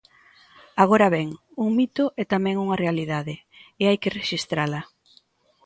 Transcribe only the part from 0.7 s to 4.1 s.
Agora ben: un mito é tamén unha realidade, e hai